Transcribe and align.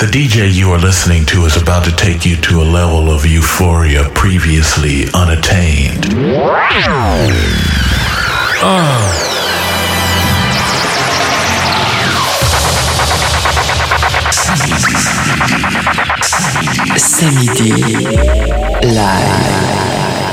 The 0.00 0.06
DJ 0.06 0.50
you 0.50 0.72
are 0.72 0.78
listening 0.78 1.26
to 1.26 1.44
is 1.44 1.58
about 1.58 1.84
to 1.84 1.92
take 1.94 2.24
you 2.24 2.34
to 2.36 2.62
a 2.62 2.64
level 2.64 3.10
of 3.10 3.26
euphoria 3.26 4.08
previously 4.14 5.04
unattained. 5.12 6.06
Oh. 8.62 8.86
Samedi 16.96 17.72
live. 18.82 19.30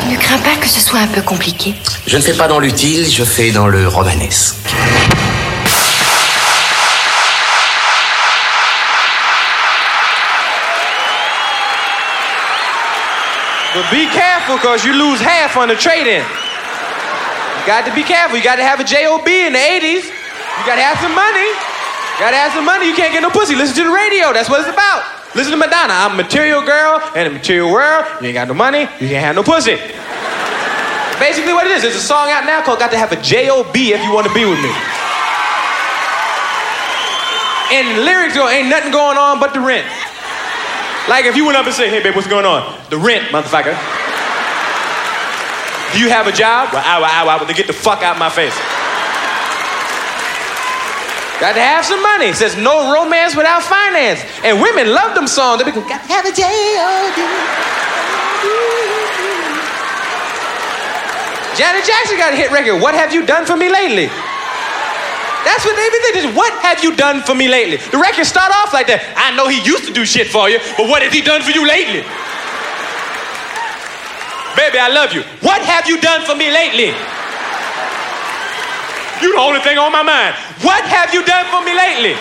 Ne 0.10 0.16
crains 0.16 0.38
pas 0.38 0.56
que 0.62 0.70
ce 0.70 0.80
soit 0.80 1.00
un 1.00 1.08
peu 1.08 1.22
compliqué. 1.22 1.76
Je 2.08 2.16
ne 2.16 2.22
fais 2.22 2.32
pas 2.32 2.48
dans 2.48 2.60
l'utile, 2.60 3.06
je 3.12 3.26
fais 3.26 3.52
dans 3.52 3.68
le 3.68 3.90
romanesque. 3.90 4.56
But 13.78 13.94
be 13.94 14.10
careful 14.10 14.58
because 14.58 14.82
you 14.82 14.98
lose 14.98 15.22
half 15.22 15.54
on 15.54 15.70
the 15.70 15.78
trade-in. 15.78 16.26
You 16.26 17.64
got 17.70 17.86
to 17.86 17.94
be 17.94 18.02
careful. 18.02 18.34
You 18.34 18.42
got 18.42 18.58
to 18.58 18.66
have 18.66 18.82
a 18.82 18.84
JOB 18.84 19.30
in 19.30 19.54
the 19.54 19.62
80s. 19.62 20.02
You 20.02 20.64
got 20.66 20.82
to 20.82 20.86
have 20.88 20.98
some 20.98 21.14
money. 21.14 21.46
You 21.46 22.18
got 22.18 22.34
to 22.34 22.42
have 22.42 22.58
some 22.58 22.66
money. 22.66 22.90
You 22.90 22.98
can't 22.98 23.14
get 23.14 23.22
no 23.22 23.30
pussy. 23.30 23.54
Listen 23.54 23.78
to 23.78 23.84
the 23.86 23.94
radio. 23.94 24.34
That's 24.34 24.50
what 24.50 24.66
it's 24.66 24.74
about. 24.74 25.06
Listen 25.38 25.54
to 25.54 25.62
Madonna. 25.62 25.94
I'm 25.94 26.18
a 26.18 26.24
material 26.26 26.66
girl 26.66 26.98
in 27.14 27.30
a 27.30 27.30
material 27.30 27.70
world. 27.70 28.10
You 28.18 28.34
ain't 28.34 28.42
got 28.42 28.50
no 28.50 28.58
money. 28.58 28.90
You 28.98 29.14
can't 29.14 29.22
have 29.22 29.38
no 29.38 29.46
pussy. 29.46 29.78
Basically 31.22 31.54
what 31.54 31.70
it 31.70 31.78
is. 31.78 31.86
There's 31.86 32.02
a 32.02 32.02
song 32.02 32.34
out 32.34 32.50
now 32.50 32.66
called 32.66 32.82
Got 32.82 32.90
to 32.90 32.98
Have 32.98 33.14
a 33.14 33.22
J-O-B 33.22 33.94
if 33.94 34.02
you 34.02 34.10
want 34.10 34.26
to 34.26 34.34
be 34.34 34.50
with 34.50 34.58
me. 34.58 34.74
And 37.78 38.02
lyrics 38.10 38.34
go, 38.34 38.50
ain't 38.50 38.74
nothing 38.74 38.90
going 38.90 39.22
on 39.22 39.38
but 39.38 39.54
the 39.54 39.62
rent. 39.62 39.86
Like 41.08 41.26
if 41.26 41.36
you 41.36 41.46
went 41.46 41.58
up 41.58 41.66
and 41.66 41.74
said, 41.74 41.90
hey, 41.90 42.04
babe, 42.04 42.16
what's 42.16 42.28
going 42.28 42.46
on? 42.46 42.62
The 42.90 42.98
rent, 42.98 43.32
motherfucker. 43.32 43.76
Do 45.94 46.00
you 46.04 46.10
have 46.10 46.28
a 46.28 46.36
job? 46.36 46.74
Well, 46.74 46.84
ow, 46.84 47.04
ow, 47.04 47.28
ow, 47.28 47.30
ow. 47.30 47.44
Then 47.46 47.56
get 47.56 47.68
the 47.68 47.74
fuck 47.74 48.04
out 48.04 48.16
of 48.16 48.20
my 48.20 48.30
face. 48.30 48.56
Got 51.40 51.54
to 51.54 51.62
have 51.62 51.86
some 51.86 52.02
money. 52.02 52.34
It 52.34 52.36
says 52.36 52.58
no 52.58 52.92
romance 52.92 53.36
without 53.36 53.64
finance. 53.64 54.26
And 54.44 54.60
women 54.60 54.92
love 54.92 55.16
them 55.16 55.28
songs. 55.28 55.64
They 55.64 55.70
be 55.70 55.72
got 55.72 56.02
to 56.02 56.12
have 56.12 56.26
a 56.26 56.34
J-O-D. 56.34 57.22
Janet 61.56 61.86
Jackson 61.86 62.18
got 62.18 62.34
a 62.34 62.36
hit 62.36 62.52
record. 62.52 62.82
What 62.82 62.96
have 62.96 63.14
you 63.14 63.26
done 63.26 63.46
for 63.46 63.56
me 63.56 63.70
lately? 63.70 64.10
That's 65.48 65.64
what 65.64 65.80
they 65.80 65.88
be 65.88 66.00
thinking. 66.04 66.36
What 66.36 66.52
have 66.60 66.84
you 66.84 66.92
done 66.92 67.24
for 67.24 67.32
me 67.32 67.48
lately? 67.48 67.80
The 67.80 67.96
record 67.96 68.28
start 68.28 68.52
off 68.52 68.76
like 68.76 68.92
that. 68.92 69.00
I 69.16 69.32
know 69.32 69.48
he 69.48 69.64
used 69.64 69.88
to 69.88 69.96
do 69.96 70.04
shit 70.04 70.28
for 70.28 70.52
you, 70.52 70.60
but 70.76 70.92
what 70.92 71.00
has 71.00 71.16
he 71.16 71.24
done 71.24 71.40
for 71.40 71.56
you 71.56 71.64
lately? 71.64 72.04
Baby, 74.60 74.76
I 74.76 74.92
love 74.92 75.16
you. 75.16 75.24
What 75.40 75.64
have 75.64 75.88
you 75.88 76.04
done 76.04 76.28
for 76.28 76.36
me 76.36 76.52
lately? 76.52 76.92
You 79.24 79.40
the 79.40 79.40
only 79.40 79.64
thing 79.64 79.80
on 79.80 79.96
my 79.96 80.04
mind. 80.04 80.36
What 80.68 80.84
have 80.84 81.16
you 81.16 81.24
done 81.24 81.48
for 81.48 81.64
me 81.64 81.72
lately? 81.72 82.20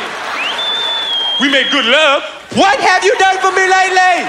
We 1.42 1.50
make 1.50 1.66
good 1.74 1.90
love. 1.90 2.22
What 2.54 2.78
have 2.78 3.02
you 3.02 3.10
done 3.18 3.42
for 3.42 3.50
me 3.50 3.66
lately? 3.66 4.22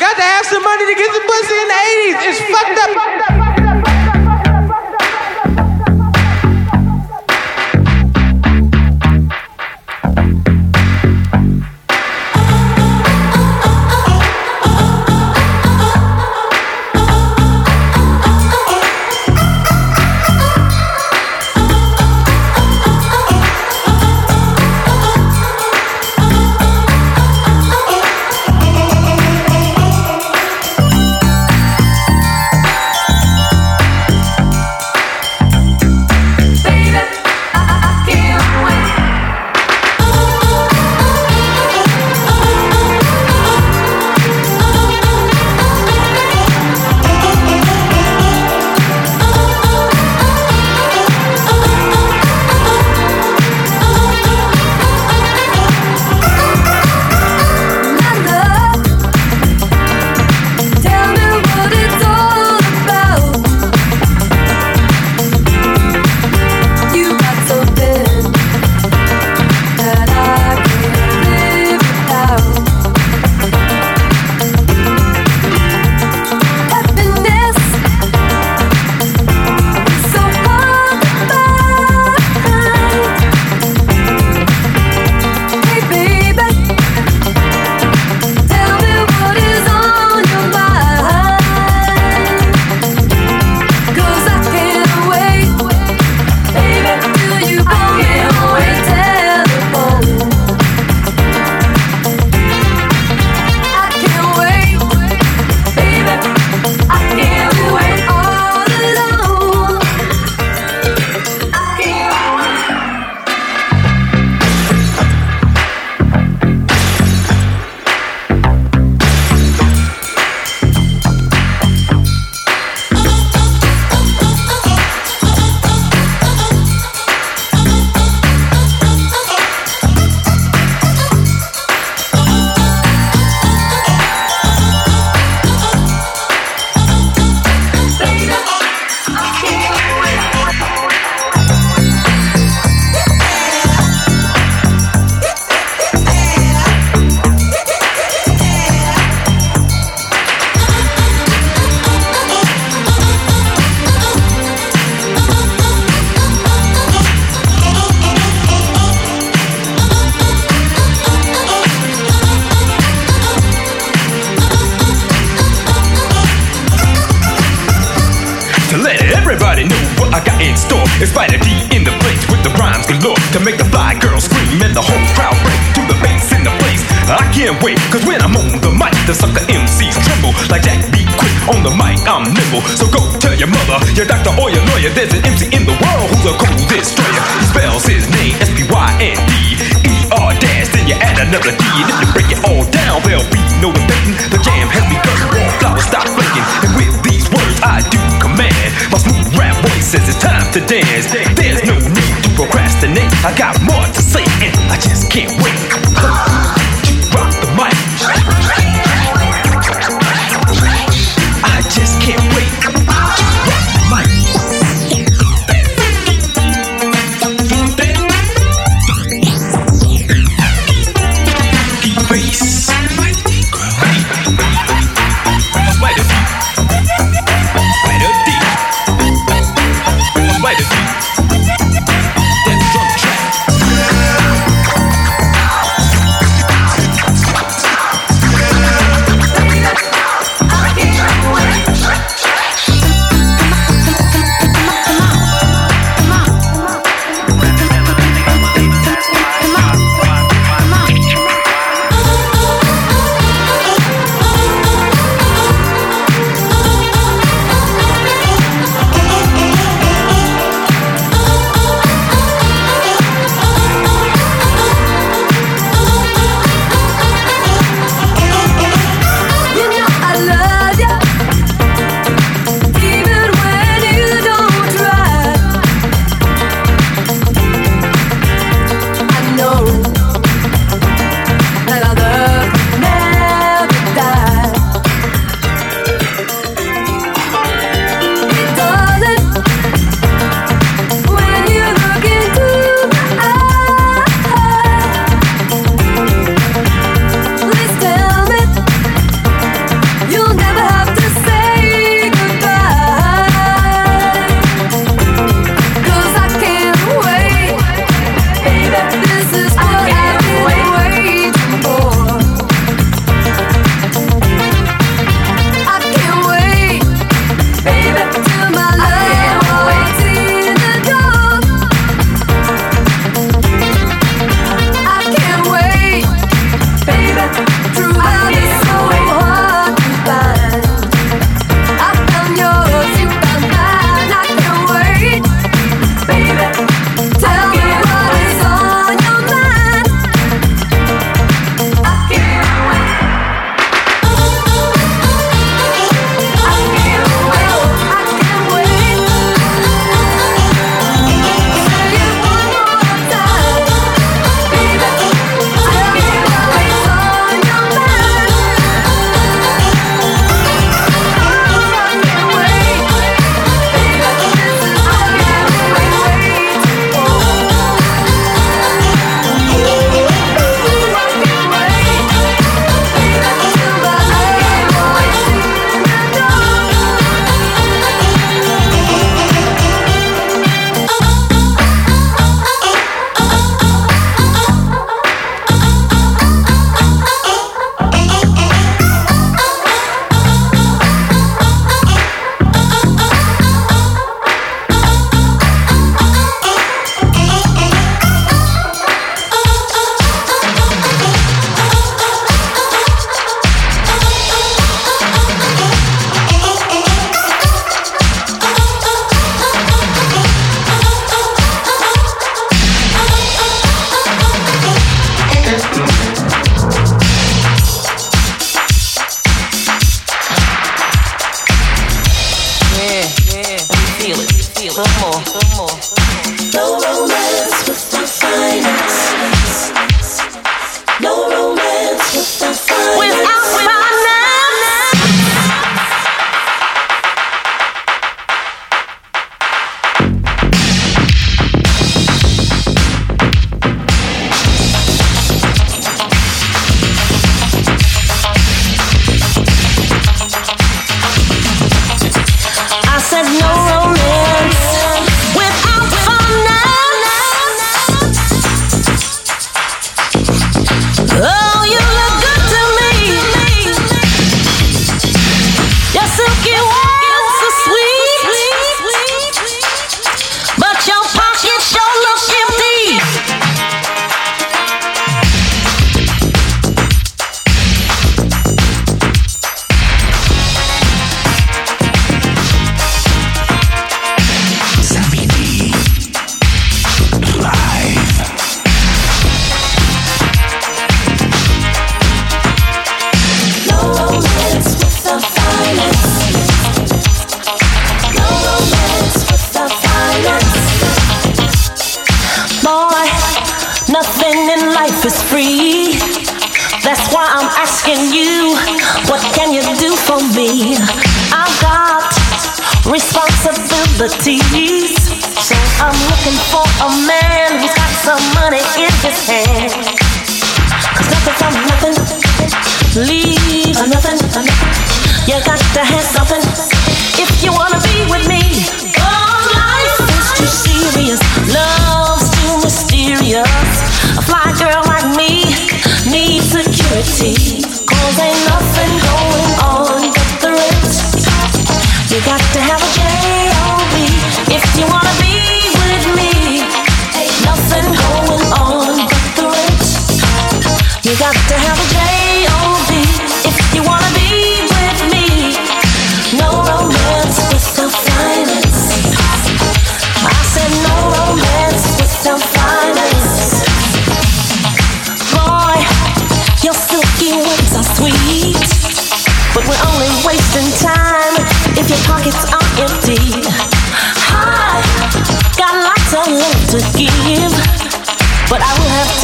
Got 0.00 0.16
to 0.16 0.24
have 0.24 0.48
some 0.48 0.64
money 0.64 0.88
to 0.88 0.94
get 0.96 1.12
some 1.12 1.26
pussy 1.28 1.56
in 1.60 1.68
the 1.68 1.80
80s. 2.08 2.16
It's 2.24 2.40
fucked 2.48 2.78
up. 2.88 3.63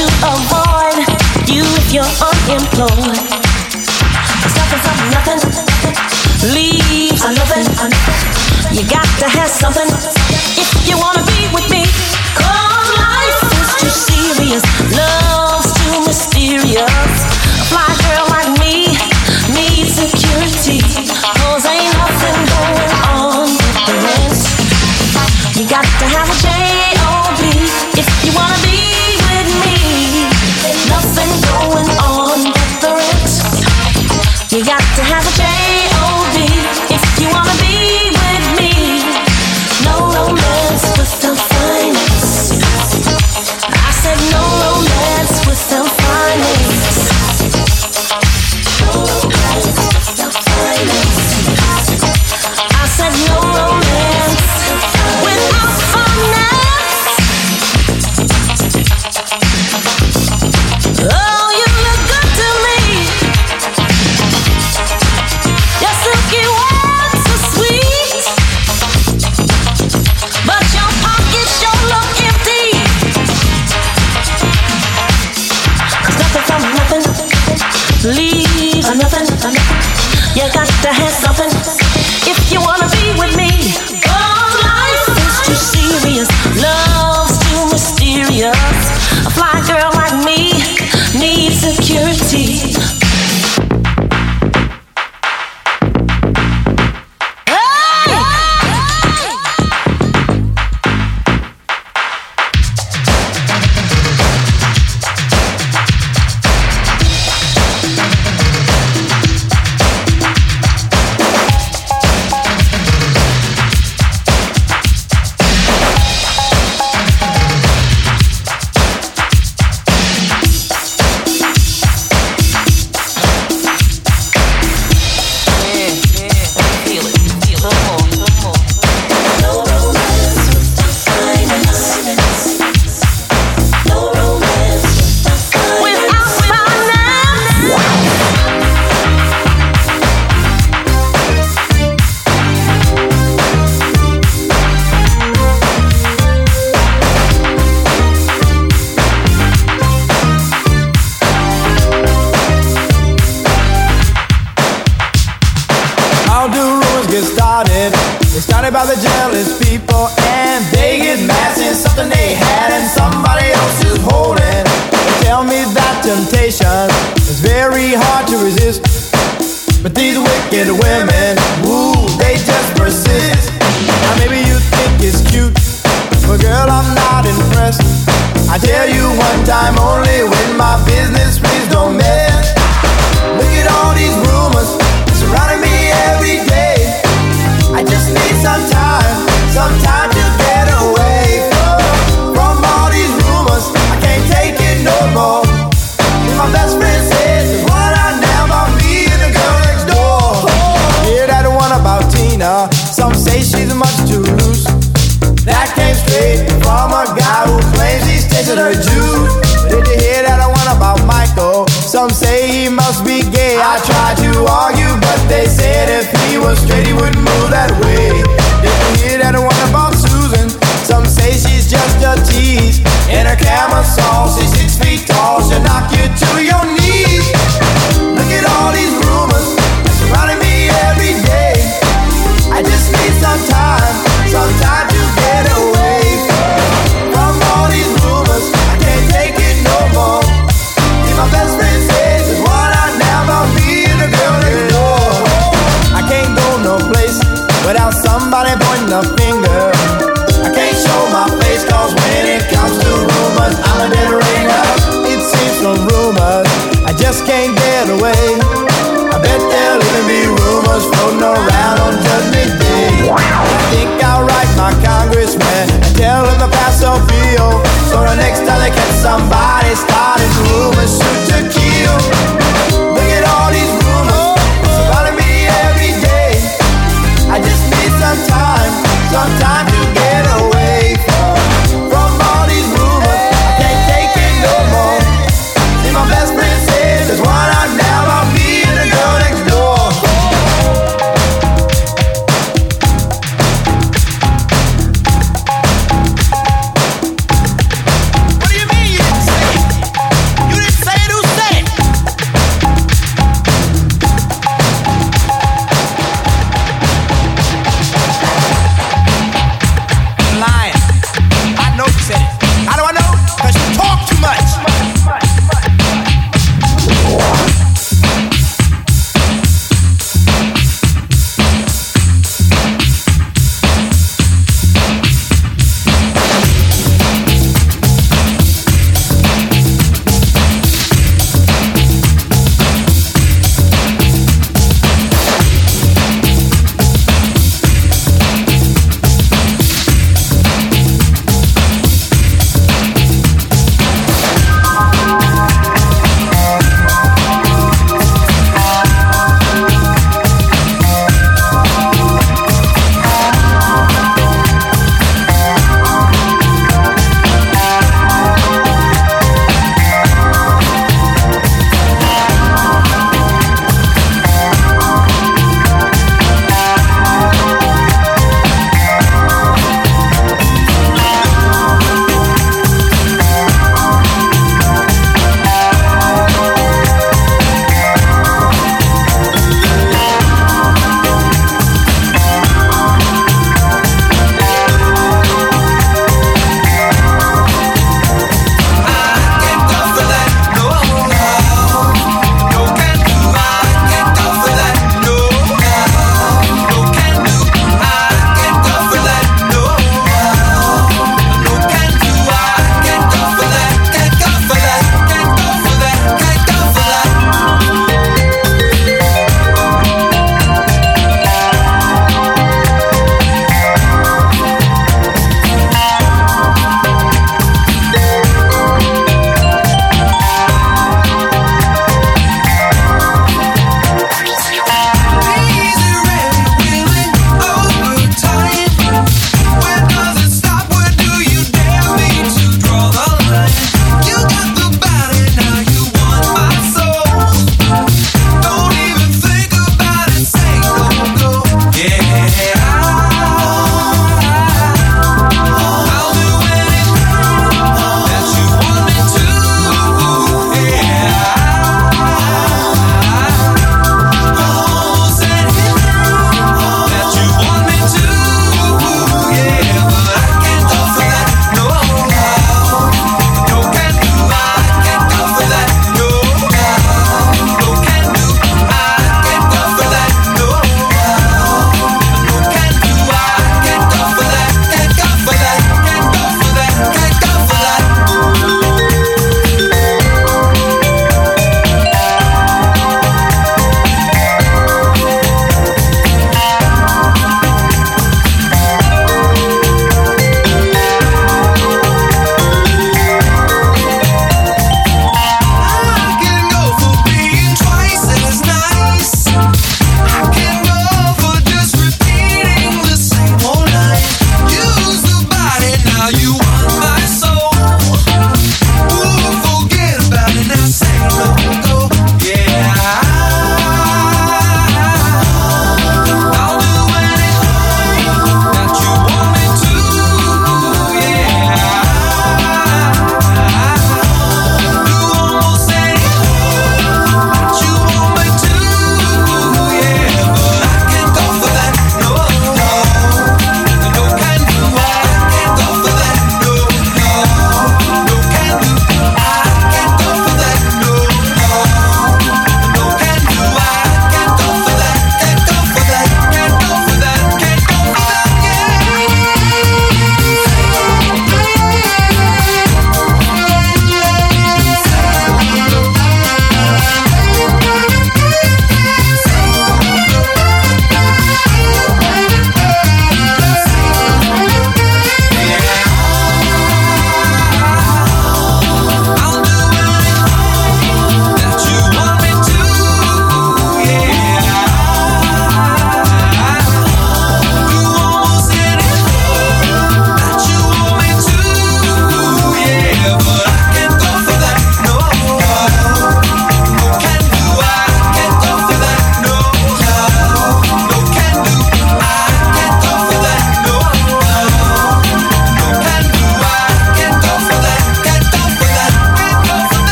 to 0.00 0.06
avoid 0.32 0.96
you 1.44 1.60
if 1.76 1.92
you're 1.92 2.12
unemployed. 2.24 3.20
Something 4.56 4.80
from 4.80 4.98
nothing 5.12 5.40
leaves 6.56 7.20
a 7.22 7.30
nothing. 7.36 7.68
You 8.72 8.88
got 8.88 9.04
to 9.20 9.28
have 9.28 9.50
something 9.50 9.88
if 10.56 10.88
you 10.88 10.96
wanna 10.96 11.22
be 11.36 11.52
with 11.52 11.68
me. 11.68 11.84
Cause 12.32 12.88
life 12.96 13.40
is 13.60 13.68
too 13.76 13.92
serious, 13.92 14.64
love's 14.96 15.68
too 15.76 16.00
mysterious. 16.08 17.12
Fly 17.68 17.99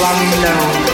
running 0.00 0.42
low. 0.42 0.89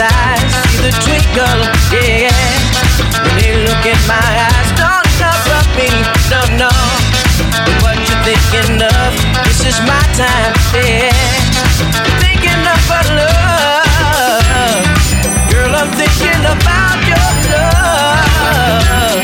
eyes, 0.00 0.54
see 0.70 0.80
the 0.82 0.90
twinkle, 1.04 1.60
yeah. 1.92 2.30
When 3.22 3.44
you 3.44 3.54
look 3.66 3.84
in 3.86 3.98
my 4.08 4.18
eyes, 4.18 4.70
don't 4.74 5.06
cover 5.20 5.62
me, 5.78 5.88
no, 6.30 6.40
no. 6.56 6.72
But 7.52 7.76
what 7.82 7.98
you 7.98 8.16
thinking 8.26 8.82
of? 8.82 9.12
This 9.44 9.60
is 9.70 9.78
my 9.86 10.02
time, 10.18 10.54
yeah. 10.74 11.14
Thinking 12.18 12.62
about 12.64 13.06
love, 13.12 14.82
girl, 15.50 15.74
I'm 15.74 15.90
thinking 15.94 16.42
about 16.42 16.98
your 17.06 17.30
love. 17.54 19.22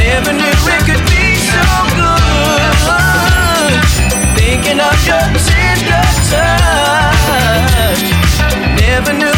Never 0.00 0.32
knew 0.32 0.48
it 0.48 0.82
could 0.88 1.04
be 1.12 1.36
so 1.44 1.64
good. 1.98 2.60
Thinking 4.38 4.80
of 4.80 4.96
your 5.06 5.24
tender 5.44 6.04
touch. 6.30 8.00
Never 8.80 9.12
knew. 9.12 9.29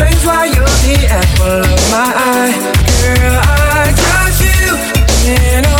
explains 0.00 0.26
why 0.26 0.44
you're 0.46 0.64
the 0.64 1.06
apple 1.08 1.60
of 1.60 1.90
my 1.90 2.12
eye. 2.16 2.52
Girl, 3.00 3.36
I 3.42 3.92
got 3.96 4.32
you 4.40 4.76
in 5.30 5.64
a 5.64 5.79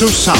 journey 0.00 0.08
into 0.08 0.39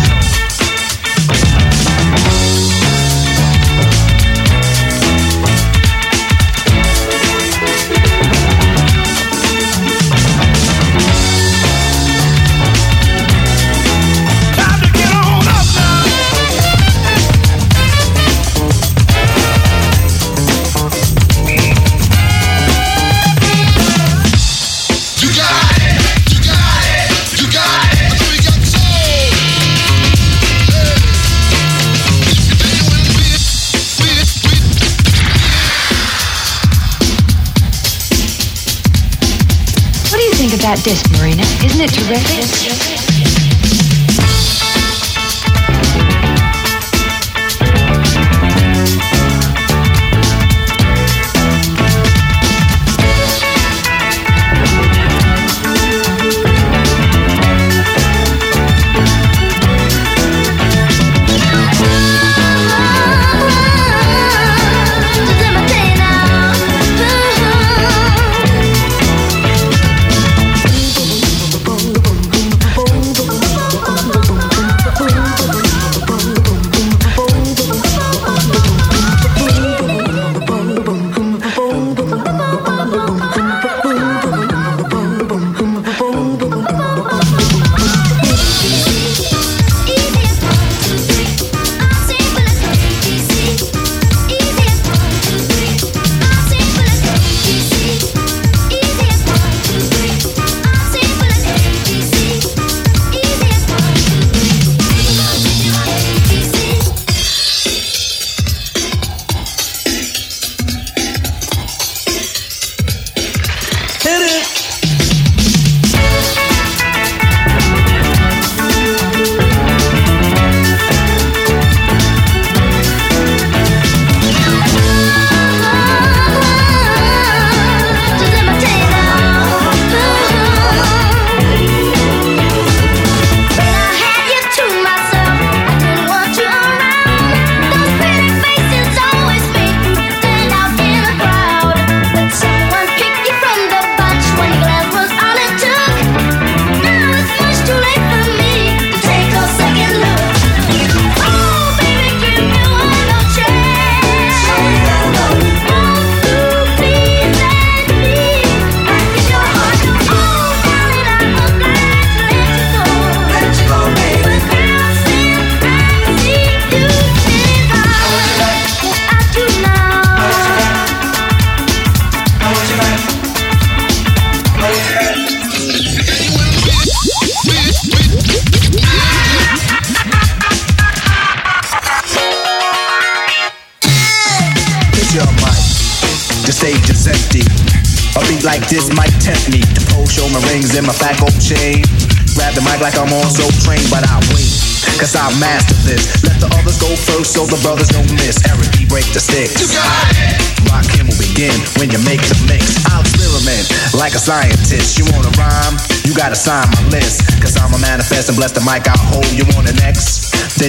This, 40.83 41.03
Marina? 41.11 41.43
Isn't 41.63 41.81
it 41.81 41.91
terrific? 41.91 43.10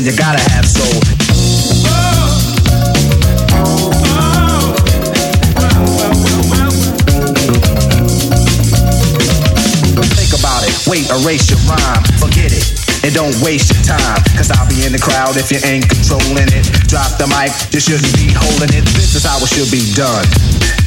Then 0.02 0.10
you 0.10 0.18
gotta 0.18 0.40
have 0.50 0.66
soul. 0.66 1.00
Think 10.10 10.40
about 10.40 10.66
it. 10.66 10.74
Wait, 10.88 11.08
erase 11.08 11.50
your 11.50 11.60
rhyme. 11.70 12.02
Forget 12.18 12.50
it. 12.50 12.82
Don't 13.14 13.30
don't 13.30 13.44
waste 13.44 13.70
your 13.70 13.82
time, 13.84 14.18
cause 14.34 14.50
I'll 14.50 14.66
be 14.66 14.82
in 14.82 14.90
the 14.90 14.98
crowd 14.98 15.36
if 15.36 15.52
you 15.52 15.60
ain't 15.62 15.86
controlling 15.86 16.50
it. 16.50 16.64
Drop 16.90 17.14
the 17.20 17.28
mic, 17.30 17.52
you 17.70 17.78
shouldn't 17.78 18.10
be 18.18 18.34
holding 18.34 18.74
it. 18.74 18.82
This 18.98 19.14
is 19.14 19.22
how 19.22 19.38
it 19.38 19.46
should 19.46 19.70
be 19.70 19.84
done. 19.94 20.26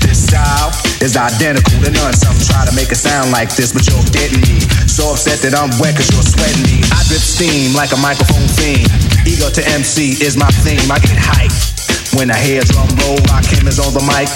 This 0.03 0.27
style 0.27 0.75
is 0.99 1.15
identical 1.15 1.79
to 1.85 1.91
none. 1.91 2.11
Some 2.11 2.35
try 2.43 2.65
to 2.65 2.75
make 2.75 2.91
it 2.91 2.99
sound 2.99 3.31
like 3.31 3.55
this, 3.55 3.71
but 3.71 3.87
you're 3.87 4.03
getting 4.11 4.41
me. 4.43 4.59
So 4.95 5.11
upset 5.11 5.43
that 5.43 5.51
I'm 5.51 5.67
wet 5.76 5.99
cause 5.99 6.07
you're 6.07 6.23
sweating 6.23 6.63
me. 6.72 6.80
I 6.88 7.03
drip 7.11 7.19
steam 7.19 7.76
like 7.76 7.91
a 7.91 7.99
microphone 7.99 8.47
fiend. 8.55 8.88
Ego 9.27 9.51
to 9.51 9.59
MC 9.76 10.15
is 10.23 10.39
my 10.39 10.47
theme. 10.63 10.88
I 10.88 11.03
get 11.03 11.19
hyped 11.19 12.15
when 12.15 12.31
I 12.31 12.39
hear 12.39 12.63
drum 12.63 12.88
roll. 13.03 13.19
Is 13.67 13.76
on 13.76 13.91
the 13.91 13.99
mic, 14.07 14.31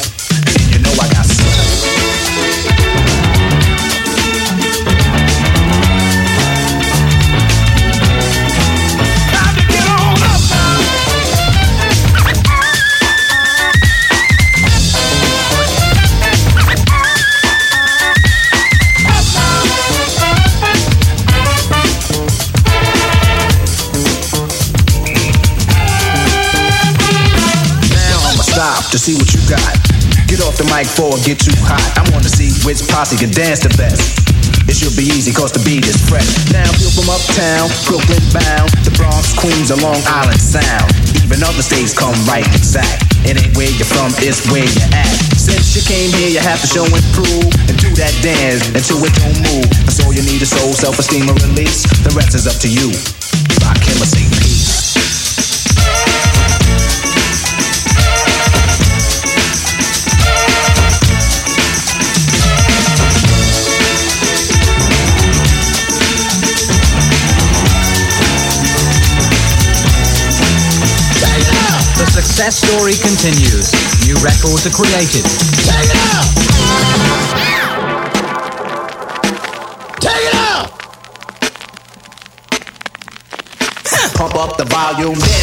to 28.90 28.98
see 28.98 29.14
what 29.14 29.30
you 29.38 29.42
got. 29.46 29.78
Get 30.26 30.42
off 30.42 30.58
the 30.58 30.66
mic 30.66 30.90
it 30.90 31.22
get 31.22 31.38
too 31.38 31.54
hot. 31.62 31.82
I 31.94 32.02
wanna 32.10 32.30
see 32.30 32.50
which 32.66 32.82
posse 32.90 33.14
can 33.22 33.30
dance 33.30 33.62
the 33.62 33.70
best. 33.78 34.02
It 34.66 34.78
should 34.78 34.98
be 34.98 35.06
easy 35.14 35.30
cause 35.30 35.54
the 35.54 35.62
beat 35.62 35.86
is 35.86 35.98
fresh. 36.10 36.26
Now 36.50 36.66
people 36.74 36.94
from 36.98 37.10
uptown, 37.10 37.70
Brooklyn 37.86 38.22
bound, 38.34 38.74
the 38.82 38.94
Bronx, 38.98 39.34
Queens, 39.38 39.70
and 39.70 39.82
Long 39.86 40.02
Island 40.10 40.42
Sound. 40.42 40.90
Even 41.22 41.42
other 41.46 41.62
states 41.62 41.94
come 41.94 42.18
right 42.26 42.46
exact. 42.54 43.06
It 43.30 43.38
ain't 43.38 43.54
where 43.54 43.70
you're 43.70 43.90
from, 43.90 44.10
it's 44.26 44.42
where 44.50 44.66
you're 44.66 44.92
at. 44.94 45.14
Since 45.38 45.78
you 45.78 45.86
came 45.86 46.10
here, 46.18 46.34
you 46.34 46.42
have 46.42 46.62
to 46.62 46.70
show 46.70 46.86
and 46.86 47.06
prove 47.14 47.50
and 47.70 47.78
do 47.78 47.94
that 47.94 48.14
dance 48.26 48.66
until 48.74 49.06
it 49.06 49.14
don't 49.22 49.38
move. 49.46 49.70
That's 49.86 50.02
all 50.02 50.14
you 50.14 50.26
need 50.26 50.42
is 50.42 50.50
soul, 50.50 50.74
self-esteem, 50.74 51.30
and 51.30 51.38
release. 51.46 51.86
The 52.02 52.14
rest 52.18 52.34
is 52.34 52.50
up 52.50 52.58
to 52.66 52.70
you. 52.70 52.90
Rock 53.62 53.78
him 53.86 54.02
or 54.02 54.10
say 54.10 54.49
success 72.40 72.72
story 72.72 72.94
continues. 72.94 73.68
New 74.08 74.16
records 74.24 74.66
are 74.66 74.72
created. 74.72 75.26
Take 75.68 75.92
it 75.92 76.00
out! 76.16 76.28
Take 80.00 80.24
it 80.24 80.36
out! 80.36 80.72
Pump 84.16 84.36
up 84.36 84.56
the 84.56 84.64
volume. 84.64 85.39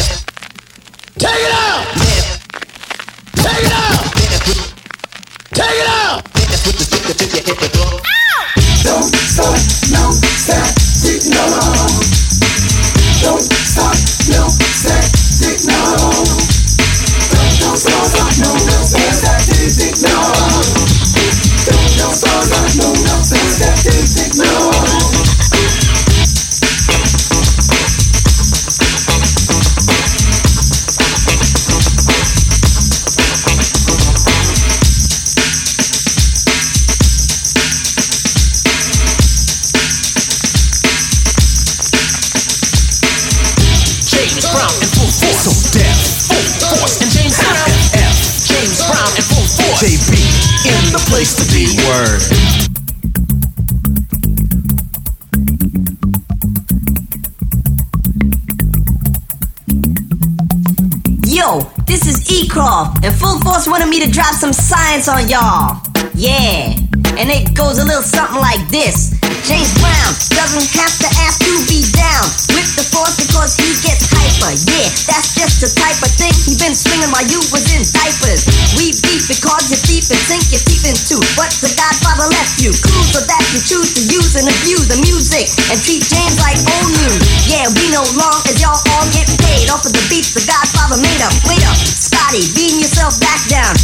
Science 65.01 65.09
on 65.09 65.29
y'all. 65.29 65.77
Yeah, 66.17 66.73
and 67.21 67.29
it 67.29 67.53
goes 67.53 67.77
a 67.77 67.85
little 67.85 68.01
something 68.01 68.41
like 68.41 68.61
this. 68.73 69.13
James 69.45 69.69
Brown 69.77 70.11
doesn't 70.33 70.65
have 70.73 70.95
to 70.97 71.09
ask 71.23 71.37
to 71.45 71.53
be 71.69 71.85
down 71.93 72.25
with 72.57 72.67
the 72.73 72.83
force 72.89 73.13
because 73.15 73.53
he 73.55 73.69
gets 73.85 74.09
hyper. 74.09 74.57
Yeah, 74.65 74.89
that's 75.05 75.37
just 75.37 75.61
the 75.61 75.69
type 75.77 76.01
of 76.01 76.09
thing 76.17 76.33
he 76.49 76.57
been 76.57 76.73
swinging 76.73 77.13
while 77.13 77.23
you 77.29 77.37
was 77.53 77.69
in 77.69 77.85
diapers. 77.93 78.49
We 78.73 78.97
beef 79.05 79.29
because 79.29 79.69
you're 79.69 79.85
deep 79.85 80.09
and 80.09 80.21
sink 80.25 80.49
your 80.49 80.63
teeth 80.65 80.89
into 80.89 81.21
what 81.37 81.53
the 81.61 81.69
Godfather 81.77 82.27
left 82.33 82.57
you. 82.57 82.73
Cool 82.73 83.05
so 83.13 83.21
that 83.21 83.43
you 83.53 83.61
choose 83.61 83.93
to 83.95 84.03
use 84.09 84.33
and 84.33 84.49
abuse 84.49 84.89
the 84.89 84.97
music 85.05 85.45
and 85.69 85.77
treat 85.77 86.01
James 86.01 86.41
like 86.41 86.57
old 86.57 86.89
news. 87.05 87.21
Yeah, 87.45 87.69
we 87.69 87.93
know 87.93 88.03
long 88.17 88.41
as 88.49 88.57
y'all 88.57 88.81
all 88.97 89.05
get 89.13 89.29
paid 89.45 89.69
off 89.69 89.85
of 89.85 89.93
the 89.93 90.01
beats 90.09 90.33
the 90.33 90.41
Godfather 90.49 90.97
made 90.97 91.21
up. 91.21 91.33
Wait 91.45 91.61
up, 91.69 91.77
Scotty, 91.77 92.49
back 92.57 92.65
down. 92.65 92.86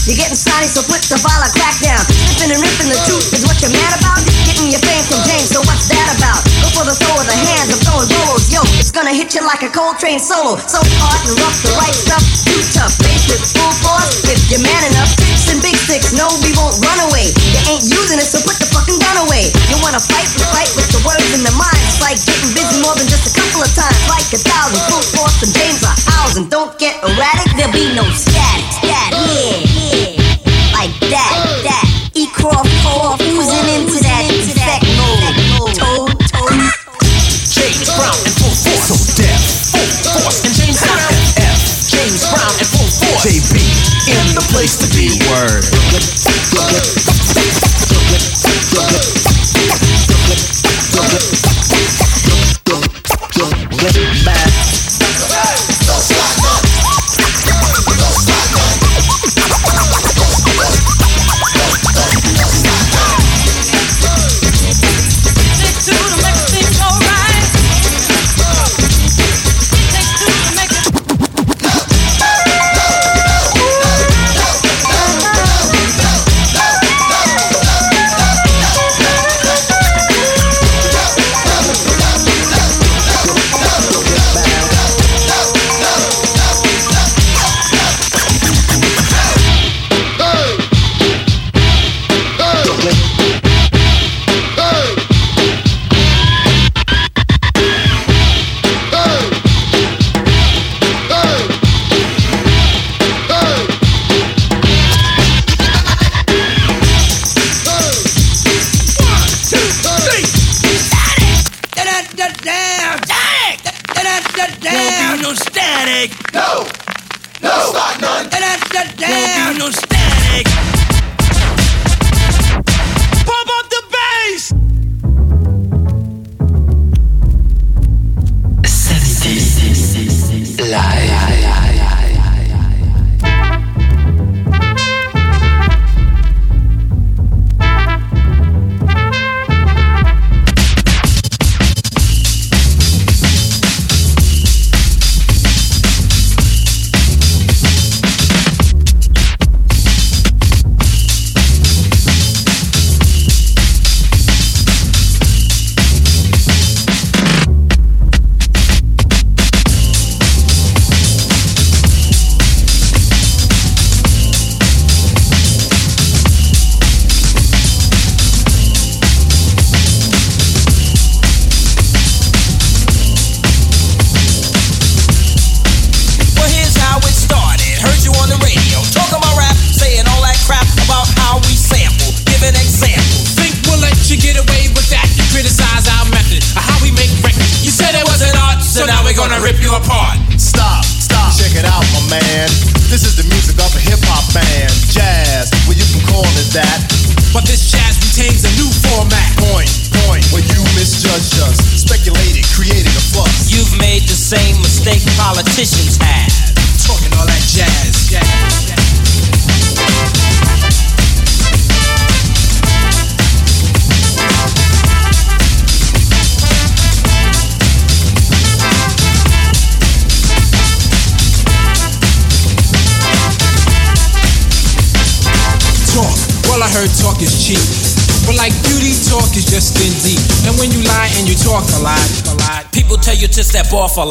You're 0.04 0.20
getting 0.20 0.36
snotty, 0.36 0.68
so 0.68 0.84
put 0.84 1.00
the 1.08 1.16
violin 1.16 1.48
crack 1.56 1.80
down. 1.80 2.04
Slipping 2.04 2.52
and 2.52 2.60
ripping 2.60 2.92
the 2.92 3.00
truth 3.08 3.24
is 3.32 3.48
what 3.48 3.56
you're 3.64 3.72
mad 3.72 3.96
about. 4.04 4.20
Getting 4.44 4.68
your 4.68 4.84
fame 4.84 5.00
from 5.08 5.24
James, 5.24 5.48
so 5.48 5.64
what's 5.64 5.88
that 5.88 6.12
about? 6.20 6.44
Go 6.60 6.68
for 6.76 6.84
the 6.84 6.96
throw 7.00 7.16
of 7.16 7.24
the 7.24 7.38
hands, 7.40 7.72
I'm 7.72 7.80
throwing 7.88 8.12
bolos. 8.12 8.52
Yo, 8.52 8.60
it's 8.84 8.92
gonna 8.92 9.16
hit 9.16 9.32
you 9.32 9.40
like 9.48 9.64
a 9.64 9.72
Coltrane 9.72 10.20
solo. 10.20 10.60
So 10.68 10.84
hard 11.00 11.24
and 11.24 11.40
rough, 11.40 11.56
the 11.64 11.72
right 11.80 11.96
stuff, 11.96 12.20
too 12.44 12.60
tough. 12.76 12.92
Bass 13.00 13.32
with 13.32 13.48
full 13.56 13.72
force, 13.80 14.28
if 14.28 14.44
you're 14.52 14.60
man 14.60 14.84
enough. 14.92 15.08
Sticks 15.08 15.48
and 15.56 15.64
big 15.64 15.80
sticks, 15.80 16.12
no, 16.12 16.28
we 16.44 16.52
won't 16.60 16.76
run 16.84 17.00
away. 17.08 17.32
You 17.56 17.64
ain't 17.72 17.88
using 17.88 18.20
it, 18.20 18.28
so 18.28 18.44
put 18.44 18.60
the 18.60 18.68
fucking 18.76 19.00
gun 19.00 19.24
away. 19.24 19.56
You 19.72 19.80
wanna 19.80 20.04
fight, 20.04 20.28
we 20.36 20.44
fight 20.52 20.68
with 20.76 20.92
the 20.92 21.00
words 21.08 21.32
in 21.32 21.48
the 21.48 21.56
mind. 21.56 21.80
It's 21.88 22.04
like 22.04 22.20
getting 22.28 22.52
busy 22.52 22.84
more 22.84 22.92
than 23.00 23.08
just 23.08 23.24
a 23.24 23.32
couple 23.32 23.64
of 23.64 23.72
times. 23.72 23.96
Like 24.12 24.28
a 24.36 24.40
thousand, 24.44 24.84
full 24.92 25.06
force, 25.16 25.40
and 25.48 25.52
James 25.56 25.80
are 25.88 25.96
ours. 26.20 26.36
And 26.36 26.52
don't 26.52 26.76
get 26.76 27.00
erratic, 27.08 27.56
there'll 27.56 27.72
be 27.72 27.88
no 27.96 28.04
static. 28.12 28.68
Static, 28.84 29.16
yeah. 29.32 29.63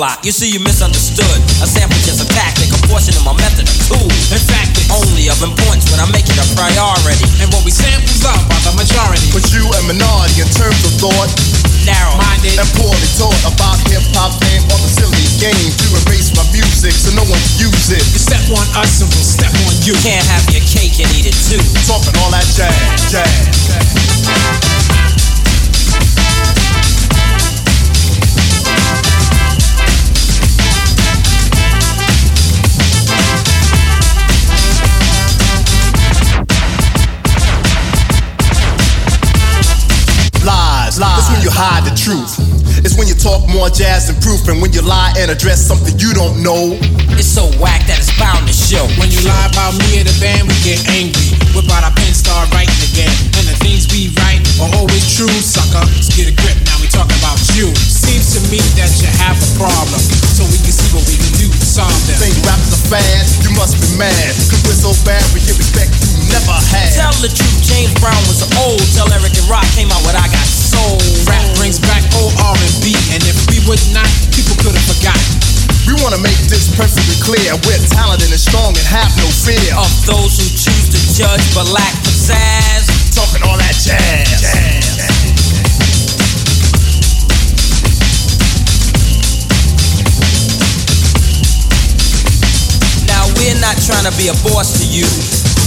lot. 0.03 0.25
You 0.25 0.33
see, 0.33 0.51
you 0.53 0.59
miss. 0.59 0.72
To 94.13 94.19
be 94.21 94.29
a 94.29 94.37
boss 94.45 94.77
to 94.77 94.85
you. 94.93 95.09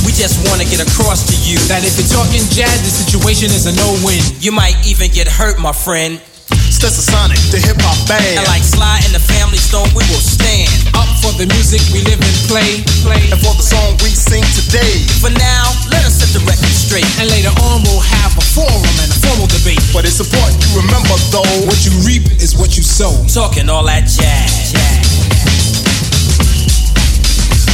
We 0.05 0.13
just 0.13 0.37
wanna 0.45 0.69
get 0.69 0.77
across 0.77 1.25
to 1.25 1.35
you 1.41 1.57
that 1.65 1.81
if 1.81 1.97
you're 1.97 2.13
talking 2.13 2.45
jazz, 2.53 2.77
the 2.85 2.93
situation 2.93 3.49
is 3.49 3.65
a 3.65 3.73
no-win. 3.73 4.21
You 4.37 4.53
might 4.53 4.77
even 4.85 5.09
get 5.09 5.25
hurt, 5.25 5.57
my 5.57 5.73
friend. 5.73 6.21
Stetsasonic, 6.69 7.41
the 7.49 7.57
hip 7.57 7.81
hop 7.81 7.97
band. 8.05 8.37
And 8.37 8.45
like 8.45 8.61
Sly 8.61 9.01
and 9.01 9.17
the 9.17 9.23
Family 9.23 9.57
Stone, 9.57 9.89
we 9.97 10.05
will 10.13 10.21
stand 10.21 10.69
up 10.93 11.09
for 11.25 11.33
the 11.41 11.49
music 11.57 11.81
we 11.89 12.05
live 12.05 12.21
and 12.21 12.37
play, 12.45 12.85
play, 13.01 13.23
and 13.33 13.41
for 13.41 13.57
the 13.57 13.65
song 13.65 13.97
we 14.05 14.13
sing 14.13 14.45
today. 14.53 14.93
For 15.25 15.33
now, 15.33 15.73
let 15.89 16.05
us 16.05 16.21
set 16.21 16.29
the 16.29 16.43
record 16.45 16.69
straight, 16.69 17.07
and 17.17 17.25
later 17.33 17.55
on 17.65 17.81
we'll 17.81 18.03
have 18.03 18.37
a 18.37 18.45
forum 18.53 18.95
and 19.01 19.09
a 19.09 19.19
formal 19.25 19.49
debate. 19.49 19.81
But 19.89 20.05
it's 20.05 20.21
important 20.21 20.61
you 20.69 20.85
remember 20.85 21.17
though, 21.33 21.49
what 21.65 21.81
you 21.81 21.97
reap 22.05 22.29
is 22.37 22.53
what 22.53 22.77
you 22.77 22.85
sow. 22.85 23.09
Talking 23.25 23.73
all 23.73 23.89
that 23.89 24.05
jazz. 24.05 24.69
jazz. 24.69 25.14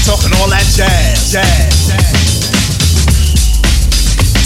Talking 0.05 0.33
all 0.41 0.49
that 0.49 0.65
jazz, 0.75 1.31
jazz, 1.31 1.87
jazz. 1.87 2.49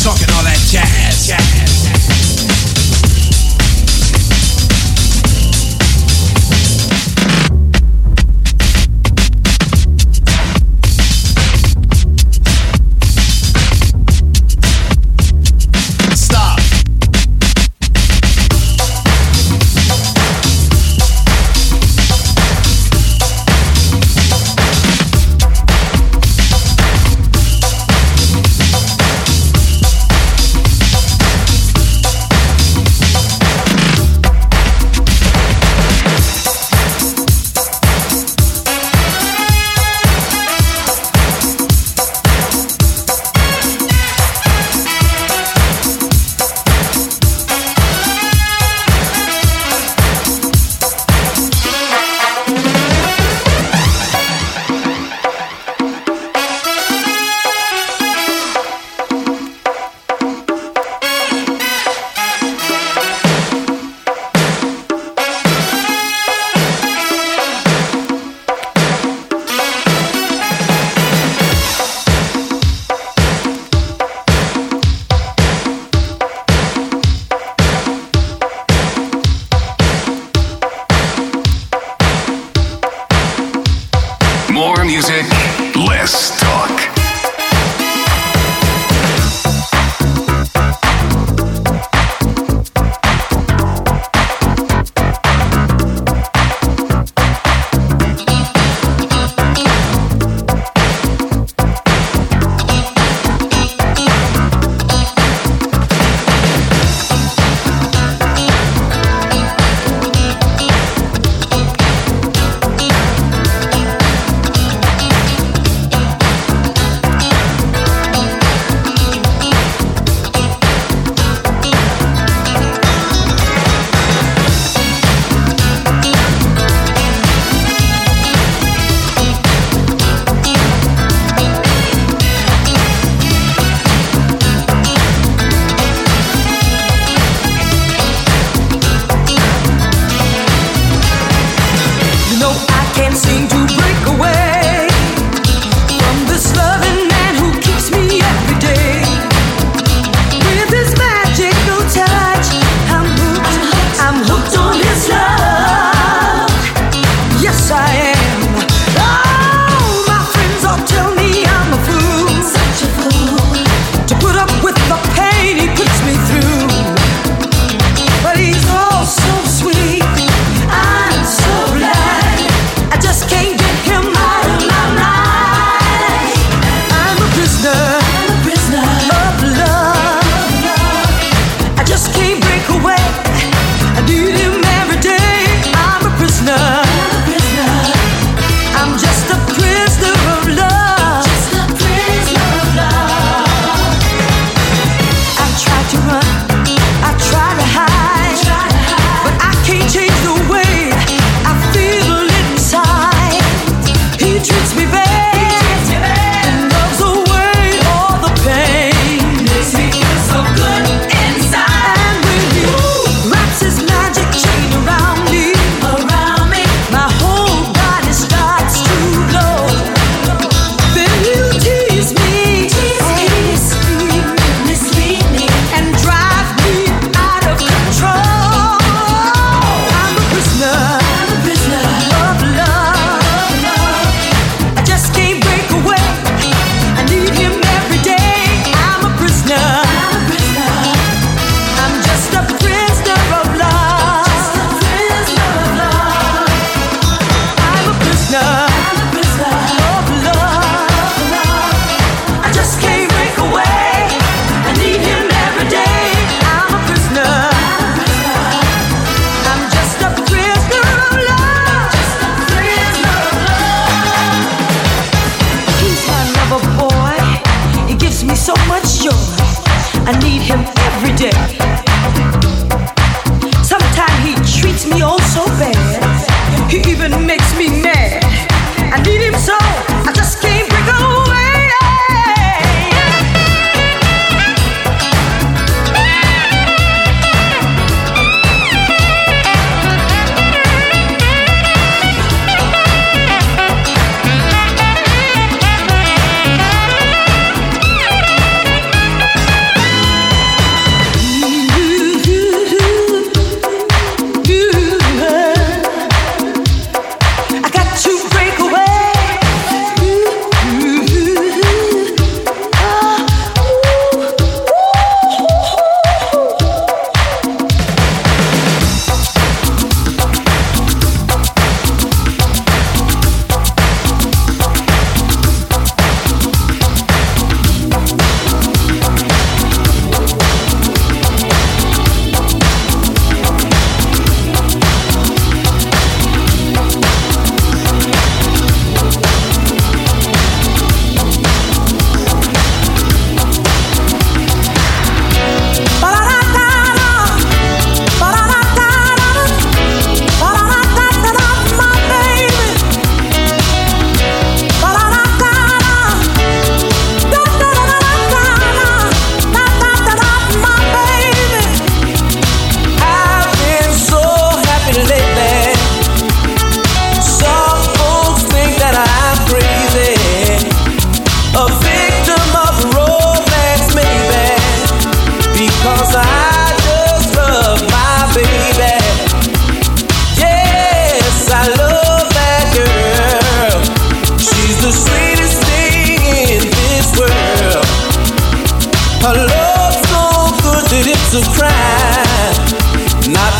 Talking 0.03 0.29
all 0.35 0.43
that 0.43 0.59
jazz, 0.69 1.27
jazz. 1.27 1.84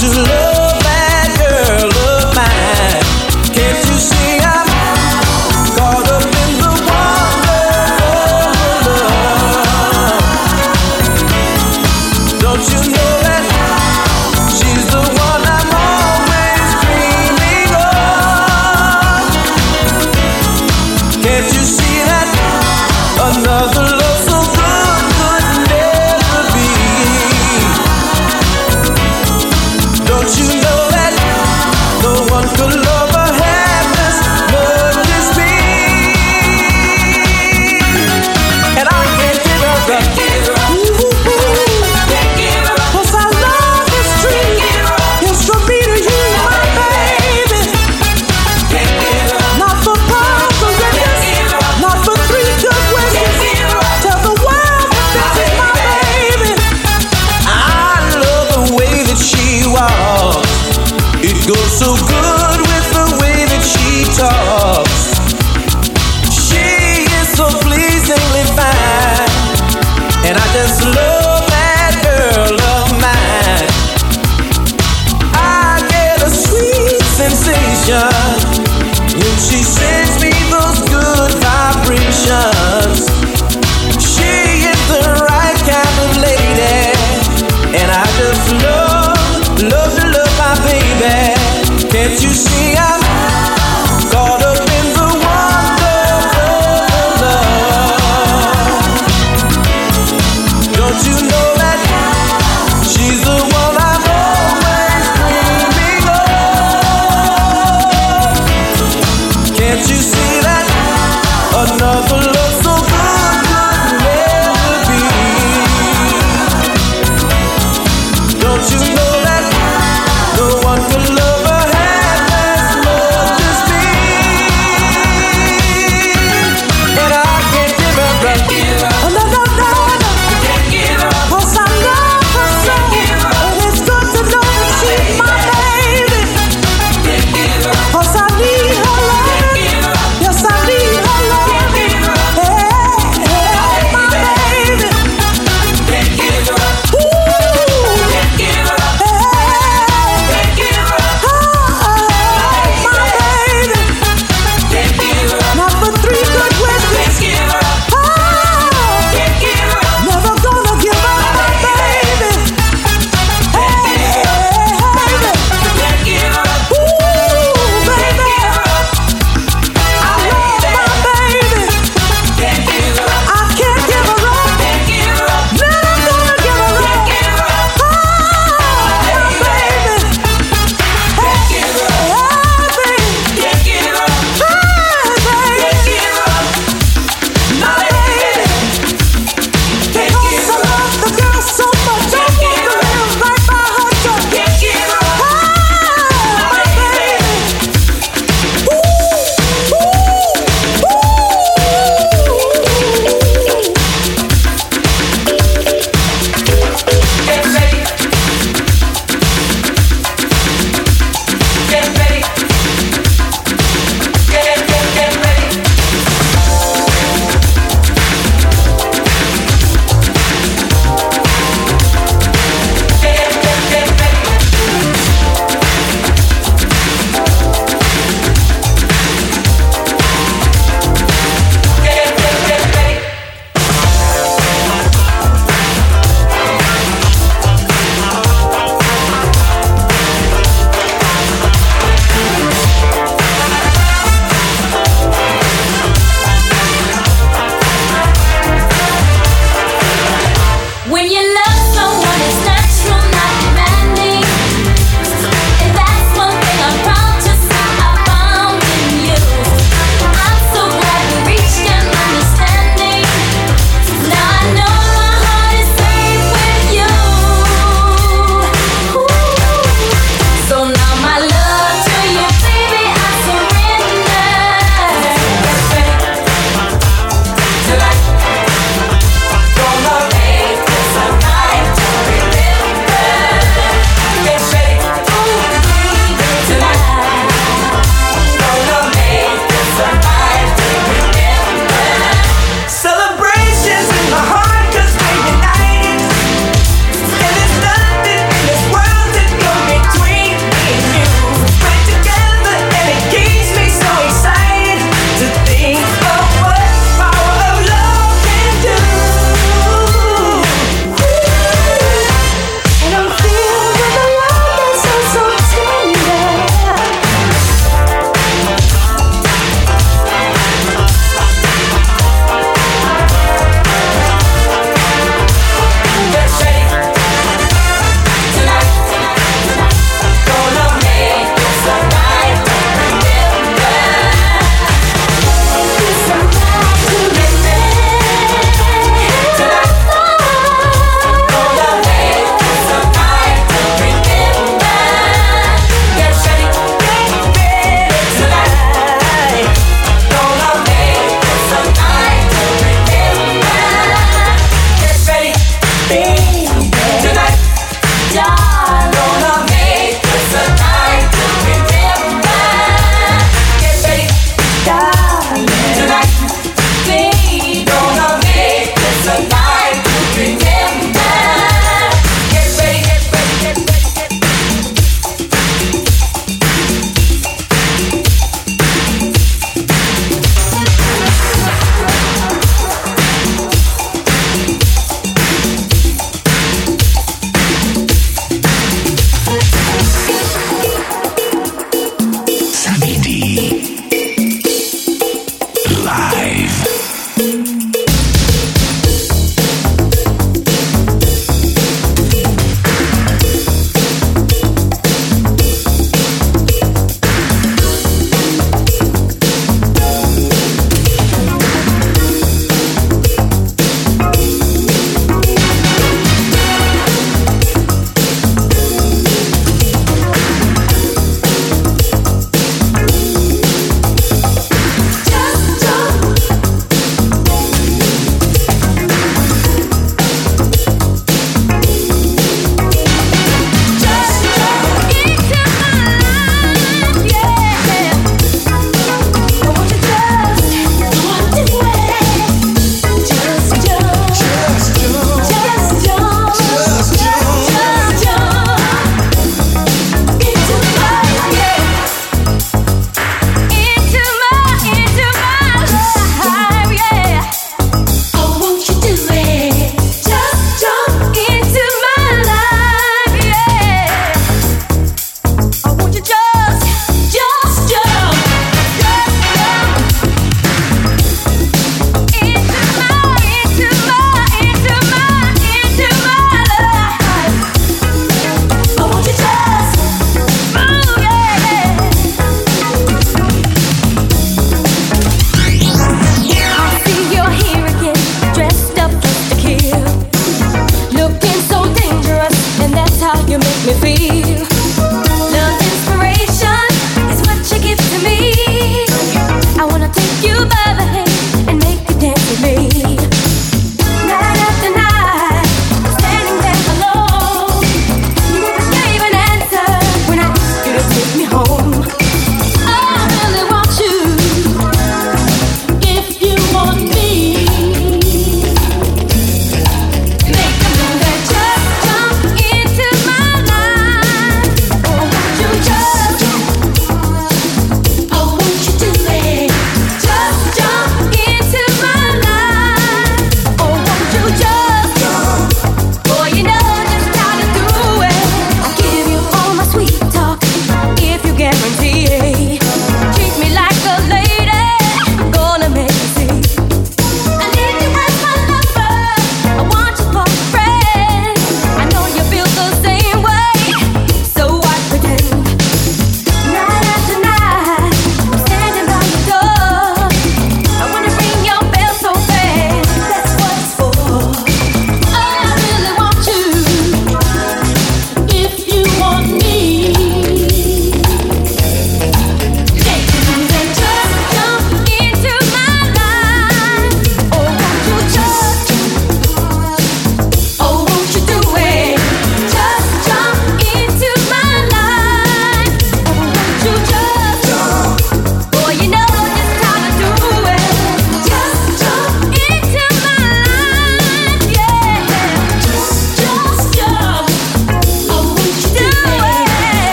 to 0.00 0.06
love. 0.08 0.39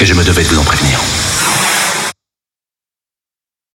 Et 0.00 0.06
je 0.06 0.14
me 0.14 0.24
devais 0.24 0.44
de. 0.44 0.59